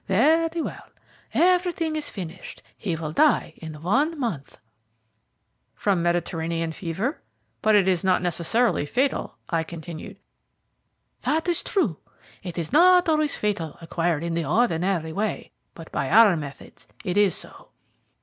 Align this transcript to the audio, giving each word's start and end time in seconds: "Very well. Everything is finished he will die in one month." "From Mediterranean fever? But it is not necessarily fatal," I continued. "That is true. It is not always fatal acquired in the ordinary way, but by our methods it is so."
"Very 0.07 0.63
well. 0.63 0.81
Everything 1.31 1.95
is 1.95 2.09
finished 2.09 2.63
he 2.75 2.95
will 2.95 3.11
die 3.11 3.53
in 3.57 3.83
one 3.83 4.19
month." 4.19 4.59
"From 5.75 6.01
Mediterranean 6.01 6.71
fever? 6.71 7.21
But 7.61 7.75
it 7.75 7.87
is 7.87 8.03
not 8.03 8.23
necessarily 8.23 8.87
fatal," 8.87 9.37
I 9.51 9.61
continued. 9.61 10.17
"That 11.21 11.47
is 11.47 11.61
true. 11.61 11.99
It 12.41 12.57
is 12.57 12.73
not 12.73 13.07
always 13.09 13.35
fatal 13.35 13.77
acquired 13.79 14.23
in 14.23 14.33
the 14.33 14.43
ordinary 14.45 15.13
way, 15.13 15.51
but 15.75 15.91
by 15.91 16.09
our 16.09 16.35
methods 16.35 16.87
it 17.05 17.15
is 17.15 17.35
so." 17.35 17.69